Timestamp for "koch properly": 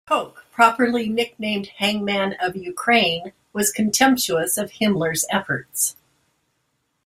0.07-1.07